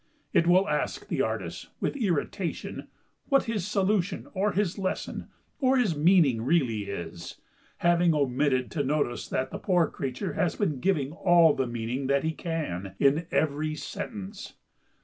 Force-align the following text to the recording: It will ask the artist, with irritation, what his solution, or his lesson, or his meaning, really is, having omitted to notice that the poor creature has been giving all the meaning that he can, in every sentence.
It 0.33 0.47
will 0.47 0.67
ask 0.67 1.07
the 1.09 1.21
artist, 1.21 1.69
with 1.79 1.95
irritation, 1.95 2.87
what 3.29 3.43
his 3.43 3.67
solution, 3.67 4.27
or 4.33 4.51
his 4.53 4.79
lesson, 4.79 5.27
or 5.59 5.77
his 5.77 5.95
meaning, 5.95 6.41
really 6.41 6.85
is, 6.85 7.39
having 7.77 8.15
omitted 8.15 8.71
to 8.71 8.83
notice 8.83 9.27
that 9.29 9.51
the 9.51 9.59
poor 9.59 9.85
creature 9.87 10.33
has 10.33 10.55
been 10.55 10.79
giving 10.79 11.11
all 11.11 11.53
the 11.53 11.67
meaning 11.67 12.07
that 12.07 12.23
he 12.23 12.31
can, 12.31 12.95
in 12.97 13.27
every 13.29 13.75
sentence. 13.75 14.55